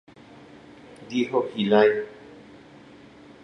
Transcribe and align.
Dijo 1.09 1.51
Healy. 1.55 2.07